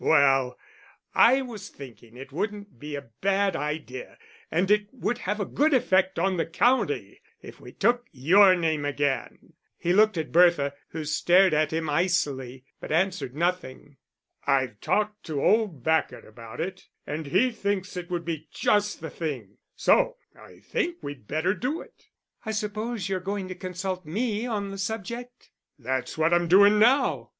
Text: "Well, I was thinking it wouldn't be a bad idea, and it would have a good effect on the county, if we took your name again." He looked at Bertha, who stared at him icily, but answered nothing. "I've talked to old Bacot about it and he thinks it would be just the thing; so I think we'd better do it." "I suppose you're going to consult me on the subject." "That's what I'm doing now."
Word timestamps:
"Well, 0.03 0.57
I 1.13 1.43
was 1.43 1.69
thinking 1.69 2.17
it 2.17 2.31
wouldn't 2.31 2.79
be 2.79 2.95
a 2.95 3.11
bad 3.21 3.55
idea, 3.55 4.17
and 4.49 4.71
it 4.71 4.87
would 4.91 5.19
have 5.29 5.39
a 5.39 5.45
good 5.45 5.75
effect 5.75 6.17
on 6.17 6.37
the 6.37 6.45
county, 6.47 7.21
if 7.43 7.61
we 7.61 7.71
took 7.71 8.07
your 8.11 8.55
name 8.55 8.83
again." 8.83 9.53
He 9.77 9.93
looked 9.93 10.17
at 10.17 10.31
Bertha, 10.31 10.73
who 10.89 11.05
stared 11.05 11.53
at 11.53 11.71
him 11.71 11.87
icily, 11.87 12.65
but 12.79 12.91
answered 12.91 13.35
nothing. 13.35 13.97
"I've 14.47 14.81
talked 14.81 15.23
to 15.27 15.39
old 15.43 15.83
Bacot 15.83 16.25
about 16.25 16.59
it 16.59 16.87
and 17.05 17.27
he 17.27 17.51
thinks 17.51 17.95
it 17.95 18.09
would 18.09 18.25
be 18.25 18.47
just 18.51 19.01
the 19.01 19.09
thing; 19.11 19.59
so 19.75 20.17
I 20.35 20.61
think 20.61 21.03
we'd 21.03 21.27
better 21.27 21.53
do 21.53 21.79
it." 21.79 22.07
"I 22.43 22.53
suppose 22.53 23.07
you're 23.07 23.19
going 23.19 23.47
to 23.49 23.53
consult 23.53 24.03
me 24.07 24.47
on 24.47 24.71
the 24.71 24.79
subject." 24.79 25.51
"That's 25.77 26.17
what 26.17 26.33
I'm 26.33 26.47
doing 26.47 26.79
now." 26.79 27.29